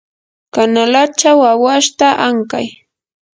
[0.53, 2.67] kanalachaw awashta ankay.